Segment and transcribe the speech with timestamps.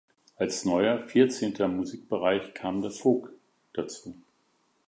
[0.35, 3.31] Als neuer, vierzehnter Musikbereich kam der "Folk"
[3.73, 4.15] dazu.